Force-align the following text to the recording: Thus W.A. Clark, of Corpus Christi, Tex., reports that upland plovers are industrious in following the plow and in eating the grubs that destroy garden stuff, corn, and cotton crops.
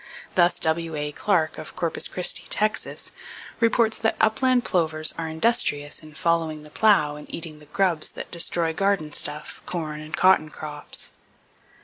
Thus 0.33 0.57
W.A. 0.57 1.11
Clark, 1.11 1.59
of 1.59 1.75
Corpus 1.75 2.07
Christi, 2.07 2.45
Tex., 2.49 3.11
reports 3.59 3.99
that 3.99 4.15
upland 4.19 4.65
plovers 4.65 5.13
are 5.15 5.27
industrious 5.27 6.01
in 6.01 6.15
following 6.15 6.63
the 6.63 6.71
plow 6.71 7.17
and 7.17 7.29
in 7.29 7.35
eating 7.35 7.59
the 7.59 7.67
grubs 7.67 8.11
that 8.13 8.31
destroy 8.31 8.73
garden 8.73 9.13
stuff, 9.13 9.61
corn, 9.67 10.01
and 10.01 10.17
cotton 10.17 10.49
crops. 10.49 11.11